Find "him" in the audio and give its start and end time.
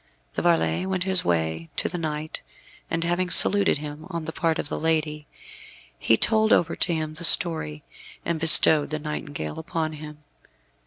3.77-4.07, 6.95-7.13, 9.93-10.23